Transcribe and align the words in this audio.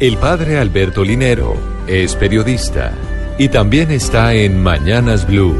El 0.00 0.16
padre 0.16 0.58
Alberto 0.58 1.02
Linero 1.02 1.56
es 1.88 2.14
periodista 2.14 2.94
y 3.36 3.48
también 3.48 3.90
está 3.90 4.32
en 4.32 4.62
Mañanas 4.62 5.26
Blue. 5.26 5.56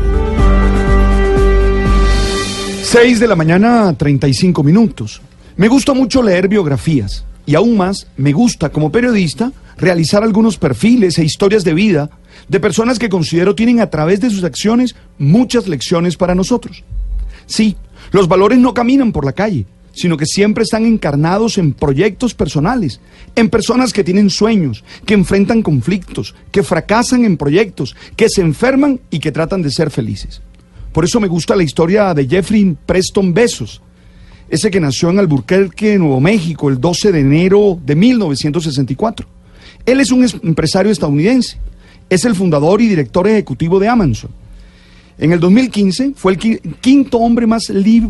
6 2.84 3.18
de 3.18 3.26
la 3.26 3.34
mañana, 3.34 3.92
35 3.94 4.62
minutos. 4.62 5.20
Me 5.56 5.66
gusta 5.66 5.92
mucho 5.92 6.22
leer 6.22 6.46
biografías 6.46 7.24
y 7.46 7.56
aún 7.56 7.76
más 7.76 8.06
me 8.16 8.30
gusta 8.30 8.68
como 8.68 8.92
periodista 8.92 9.50
realizar 9.76 10.22
algunos 10.22 10.56
perfiles 10.56 11.18
e 11.18 11.24
historias 11.24 11.64
de 11.64 11.74
vida 11.74 12.08
de 12.46 12.60
personas 12.60 13.00
que 13.00 13.08
considero 13.08 13.56
tienen 13.56 13.80
a 13.80 13.90
través 13.90 14.20
de 14.20 14.30
sus 14.30 14.44
acciones 14.44 14.94
muchas 15.18 15.66
lecciones 15.66 16.16
para 16.16 16.36
nosotros. 16.36 16.84
Sí, 17.46 17.76
los 18.12 18.28
valores 18.28 18.60
no 18.60 18.72
caminan 18.72 19.10
por 19.10 19.24
la 19.24 19.32
calle, 19.32 19.66
sino 19.98 20.16
que 20.16 20.26
siempre 20.26 20.62
están 20.62 20.86
encarnados 20.86 21.58
en 21.58 21.72
proyectos 21.72 22.32
personales, 22.32 23.00
en 23.34 23.50
personas 23.50 23.92
que 23.92 24.04
tienen 24.04 24.30
sueños, 24.30 24.84
que 25.04 25.14
enfrentan 25.14 25.60
conflictos, 25.60 26.36
que 26.52 26.62
fracasan 26.62 27.24
en 27.24 27.36
proyectos, 27.36 27.96
que 28.14 28.28
se 28.28 28.42
enferman 28.42 29.00
y 29.10 29.18
que 29.18 29.32
tratan 29.32 29.60
de 29.60 29.72
ser 29.72 29.90
felices. 29.90 30.40
Por 30.92 31.04
eso 31.04 31.18
me 31.18 31.26
gusta 31.26 31.56
la 31.56 31.64
historia 31.64 32.14
de 32.14 32.28
Jeffrey 32.28 32.76
Preston 32.86 33.34
Besos, 33.34 33.82
ese 34.48 34.70
que 34.70 34.78
nació 34.78 35.10
en 35.10 35.18
Albuquerque, 35.18 35.98
Nuevo 35.98 36.20
México, 36.20 36.68
el 36.68 36.80
12 36.80 37.10
de 37.10 37.20
enero 37.20 37.76
de 37.84 37.96
1964. 37.96 39.26
Él 39.84 39.98
es 39.98 40.12
un 40.12 40.24
empresario 40.44 40.92
estadounidense, 40.92 41.58
es 42.08 42.24
el 42.24 42.36
fundador 42.36 42.80
y 42.80 42.86
director 42.86 43.26
ejecutivo 43.26 43.80
de 43.80 43.88
Amazon. 43.88 44.30
En 45.18 45.32
el 45.32 45.40
2015 45.40 46.12
fue 46.14 46.34
el 46.34 46.60
quinto 46.80 47.18
hombre 47.18 47.48
más, 47.48 47.64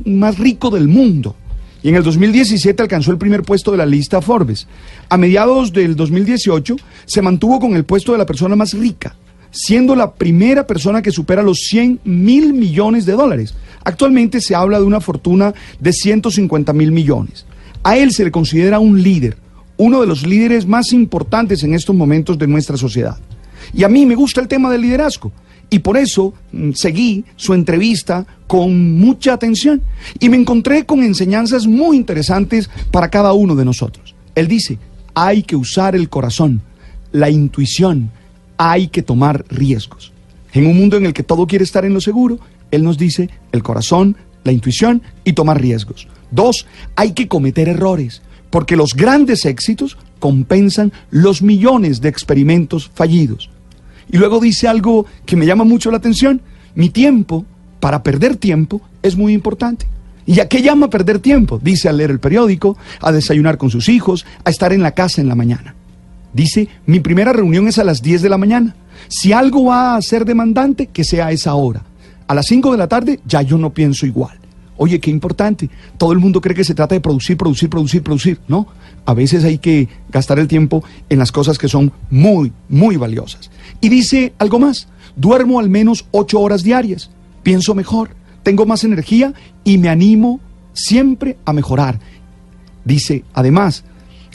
más 0.04 0.38
rico 0.38 0.68
del 0.68 0.86
mundo 0.86 1.34
y 1.82 1.88
en 1.88 1.96
el 1.96 2.02
2017 2.02 2.82
alcanzó 2.82 3.12
el 3.12 3.18
primer 3.18 3.42
puesto 3.42 3.70
de 3.70 3.78
la 3.78 3.86
lista 3.86 4.20
Forbes. 4.20 4.66
A 5.08 5.16
mediados 5.16 5.72
del 5.72 5.96
2018 5.96 6.76
se 7.06 7.22
mantuvo 7.22 7.60
con 7.60 7.74
el 7.76 7.84
puesto 7.84 8.12
de 8.12 8.18
la 8.18 8.26
persona 8.26 8.56
más 8.56 8.72
rica 8.72 9.14
siendo 9.50 9.94
la 9.94 10.12
primera 10.14 10.66
persona 10.66 11.02
que 11.02 11.10
supera 11.10 11.42
los 11.42 11.60
100 11.60 12.00
mil 12.04 12.52
millones 12.52 13.06
de 13.06 13.12
dólares. 13.12 13.54
Actualmente 13.84 14.40
se 14.40 14.54
habla 14.54 14.78
de 14.78 14.84
una 14.84 15.00
fortuna 15.00 15.54
de 15.80 15.92
150 15.92 16.72
mil 16.72 16.92
millones. 16.92 17.46
A 17.82 17.96
él 17.96 18.12
se 18.12 18.24
le 18.24 18.30
considera 18.30 18.78
un 18.78 19.02
líder, 19.02 19.36
uno 19.76 20.00
de 20.00 20.06
los 20.06 20.26
líderes 20.26 20.66
más 20.66 20.92
importantes 20.92 21.62
en 21.62 21.74
estos 21.74 21.94
momentos 21.94 22.38
de 22.38 22.46
nuestra 22.46 22.76
sociedad. 22.76 23.16
Y 23.72 23.84
a 23.84 23.88
mí 23.88 24.06
me 24.06 24.14
gusta 24.14 24.40
el 24.40 24.48
tema 24.48 24.70
del 24.70 24.82
liderazgo. 24.82 25.32
Y 25.70 25.80
por 25.80 25.96
eso 25.96 26.34
mm, 26.52 26.72
seguí 26.72 27.24
su 27.36 27.54
entrevista 27.54 28.26
con 28.46 28.98
mucha 28.98 29.34
atención 29.34 29.82
y 30.18 30.28
me 30.28 30.36
encontré 30.36 30.86
con 30.86 31.02
enseñanzas 31.02 31.66
muy 31.66 31.96
interesantes 31.96 32.70
para 32.90 33.10
cada 33.10 33.32
uno 33.32 33.54
de 33.54 33.64
nosotros. 33.64 34.14
Él 34.34 34.48
dice, 34.48 34.78
hay 35.14 35.42
que 35.42 35.56
usar 35.56 35.94
el 35.94 36.08
corazón, 36.08 36.62
la 37.12 37.28
intuición, 37.28 38.10
hay 38.56 38.88
que 38.88 39.02
tomar 39.02 39.44
riesgos. 39.48 40.12
En 40.52 40.66
un 40.66 40.76
mundo 40.76 40.96
en 40.96 41.06
el 41.06 41.12
que 41.12 41.22
todo 41.22 41.46
quiere 41.46 41.64
estar 41.64 41.84
en 41.84 41.94
lo 41.94 42.00
seguro, 42.00 42.38
Él 42.70 42.82
nos 42.82 42.96
dice 42.96 43.28
el 43.52 43.62
corazón, 43.62 44.16
la 44.44 44.52
intuición 44.52 45.02
y 45.24 45.34
tomar 45.34 45.60
riesgos. 45.60 46.08
Dos, 46.30 46.66
hay 46.96 47.12
que 47.12 47.28
cometer 47.28 47.68
errores, 47.68 48.22
porque 48.50 48.76
los 48.76 48.94
grandes 48.94 49.44
éxitos 49.44 49.98
compensan 50.18 50.92
los 51.10 51.42
millones 51.42 52.00
de 52.00 52.08
experimentos 52.08 52.90
fallidos. 52.94 53.50
Y 54.10 54.18
luego 54.18 54.40
dice 54.40 54.68
algo 54.68 55.06
que 55.26 55.36
me 55.36 55.46
llama 55.46 55.64
mucho 55.64 55.90
la 55.90 55.98
atención, 55.98 56.40
mi 56.74 56.90
tiempo, 56.90 57.44
para 57.80 58.02
perder 58.02 58.36
tiempo, 58.36 58.80
es 59.02 59.16
muy 59.16 59.32
importante. 59.32 59.86
¿Y 60.26 60.40
a 60.40 60.48
qué 60.48 60.62
llama 60.62 60.90
perder 60.90 61.20
tiempo? 61.20 61.58
Dice 61.62 61.88
a 61.88 61.92
leer 61.92 62.10
el 62.10 62.20
periódico, 62.20 62.76
a 63.00 63.12
desayunar 63.12 63.56
con 63.56 63.70
sus 63.70 63.88
hijos, 63.88 64.26
a 64.44 64.50
estar 64.50 64.72
en 64.72 64.82
la 64.82 64.92
casa 64.92 65.20
en 65.20 65.28
la 65.28 65.34
mañana. 65.34 65.74
Dice, 66.32 66.68
mi 66.86 67.00
primera 67.00 67.32
reunión 67.32 67.66
es 67.68 67.78
a 67.78 67.84
las 67.84 68.02
10 68.02 68.22
de 68.22 68.28
la 68.28 68.36
mañana. 68.36 68.76
Si 69.08 69.32
algo 69.32 69.64
va 69.64 69.96
a 69.96 70.02
ser 70.02 70.24
demandante, 70.24 70.88
que 70.88 71.04
sea 71.04 71.28
a 71.28 71.32
esa 71.32 71.54
hora. 71.54 71.82
A 72.26 72.34
las 72.34 72.46
5 72.46 72.72
de 72.72 72.78
la 72.78 72.88
tarde 72.88 73.20
ya 73.26 73.40
yo 73.40 73.56
no 73.56 73.70
pienso 73.70 74.04
igual. 74.04 74.38
Oye, 74.78 75.00
qué 75.00 75.10
importante. 75.10 75.68
Todo 75.98 76.12
el 76.12 76.18
mundo 76.18 76.40
cree 76.40 76.56
que 76.56 76.64
se 76.64 76.74
trata 76.74 76.94
de 76.94 77.00
producir, 77.00 77.36
producir, 77.36 77.68
producir, 77.68 78.02
producir. 78.02 78.40
No, 78.48 78.68
a 79.04 79.12
veces 79.12 79.44
hay 79.44 79.58
que 79.58 79.88
gastar 80.10 80.38
el 80.38 80.48
tiempo 80.48 80.82
en 81.08 81.18
las 81.18 81.32
cosas 81.32 81.58
que 81.58 81.68
son 81.68 81.92
muy, 82.08 82.52
muy 82.68 82.96
valiosas. 82.96 83.50
Y 83.80 83.88
dice 83.90 84.32
algo 84.38 84.58
más. 84.58 84.88
Duermo 85.16 85.58
al 85.58 85.68
menos 85.68 86.06
8 86.12 86.40
horas 86.40 86.62
diarias. 86.62 87.10
Pienso 87.42 87.74
mejor, 87.74 88.10
tengo 88.44 88.66
más 88.66 88.84
energía 88.84 89.34
y 89.64 89.78
me 89.78 89.88
animo 89.88 90.40
siempre 90.72 91.36
a 91.44 91.52
mejorar. 91.52 91.98
Dice, 92.84 93.24
además, 93.34 93.84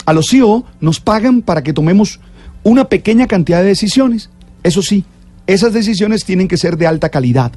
a 0.04 0.12
los 0.12 0.28
CEO 0.28 0.64
nos 0.80 1.00
pagan 1.00 1.40
para 1.40 1.62
que 1.62 1.72
tomemos 1.72 2.20
una 2.62 2.84
pequeña 2.88 3.26
cantidad 3.26 3.60
de 3.62 3.68
decisiones. 3.68 4.28
Eso 4.62 4.82
sí, 4.82 5.04
esas 5.46 5.72
decisiones 5.72 6.24
tienen 6.24 6.48
que 6.48 6.58
ser 6.58 6.76
de 6.76 6.86
alta 6.86 7.08
calidad. 7.08 7.52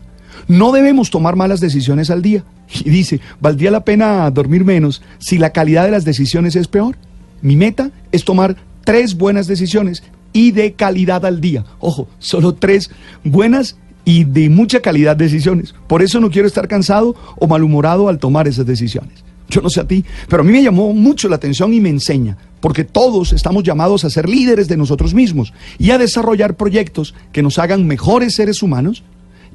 No 0.47 0.71
debemos 0.71 1.09
tomar 1.09 1.35
malas 1.35 1.59
decisiones 1.59 2.09
al 2.09 2.21
día. 2.21 2.43
Y 2.83 2.89
dice, 2.89 3.19
¿valdría 3.39 3.71
la 3.71 3.85
pena 3.85 4.29
dormir 4.31 4.65
menos 4.65 5.01
si 5.19 5.37
la 5.37 5.51
calidad 5.51 5.85
de 5.85 5.91
las 5.91 6.05
decisiones 6.05 6.55
es 6.55 6.67
peor? 6.67 6.97
Mi 7.41 7.55
meta 7.55 7.91
es 8.11 8.25
tomar 8.25 8.57
tres 8.83 9.15
buenas 9.15 9.47
decisiones 9.47 10.03
y 10.33 10.51
de 10.51 10.73
calidad 10.73 11.25
al 11.25 11.41
día. 11.41 11.65
Ojo, 11.79 12.07
solo 12.19 12.53
tres 12.53 12.89
buenas 13.23 13.77
y 14.05 14.23
de 14.23 14.49
mucha 14.49 14.81
calidad 14.81 15.17
decisiones. 15.17 15.75
Por 15.87 16.01
eso 16.01 16.19
no 16.19 16.29
quiero 16.29 16.47
estar 16.47 16.67
cansado 16.67 17.15
o 17.37 17.47
malhumorado 17.47 18.07
al 18.07 18.19
tomar 18.19 18.47
esas 18.47 18.65
decisiones. 18.65 19.23
Yo 19.49 19.61
no 19.61 19.69
sé 19.69 19.79
a 19.79 19.87
ti, 19.87 20.03
pero 20.27 20.41
a 20.41 20.45
mí 20.45 20.51
me 20.51 20.63
llamó 20.63 20.93
mucho 20.93 21.29
la 21.29 21.37
atención 21.37 21.73
y 21.73 21.79
me 21.79 21.89
enseña, 21.89 22.37
porque 22.59 22.83
todos 22.83 23.31
estamos 23.31 23.63
llamados 23.63 24.03
a 24.03 24.09
ser 24.09 24.27
líderes 24.27 24.67
de 24.67 24.77
nosotros 24.77 25.13
mismos 25.13 25.53
y 25.77 25.91
a 25.91 25.97
desarrollar 25.97 26.55
proyectos 26.55 27.15
que 27.31 27.43
nos 27.43 27.57
hagan 27.57 27.87
mejores 27.87 28.35
seres 28.35 28.61
humanos 28.61 29.03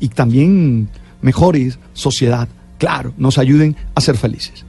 y 0.02 0.08
también 0.08 0.88
mejores 1.22 1.78
sociedad. 1.94 2.48
Claro, 2.76 3.14
nos 3.16 3.38
ayuden 3.38 3.76
a 3.94 4.00
ser 4.00 4.16
felices. 4.16 4.66